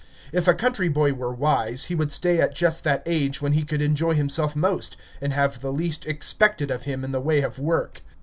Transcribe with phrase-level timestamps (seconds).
[0.33, 3.63] If a country boy were wise, he would stay at just that age when he
[3.63, 7.59] could enjoy himself most, and have the least expected of him in the way of
[7.59, 8.01] work.